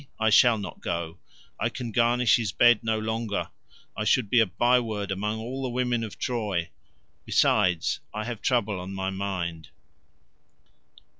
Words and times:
I 0.19 0.31
shall 0.31 0.57
not 0.57 0.81
go; 0.81 1.19
I 1.59 1.69
can 1.69 1.91
garnish 1.91 2.37
his 2.37 2.51
bed 2.51 2.83
no 2.83 2.97
longer; 2.97 3.51
I 3.95 4.03
should 4.03 4.31
be 4.31 4.39
a 4.39 4.47
by 4.47 4.79
word 4.79 5.11
among 5.11 5.37
all 5.37 5.61
the 5.61 5.69
women 5.69 6.03
of 6.03 6.17
Troy. 6.17 6.71
Besides, 7.23 7.99
I 8.11 8.23
have 8.23 8.41
trouble 8.41 8.79
on 8.79 8.95
my 8.95 9.11
mind." 9.11 9.69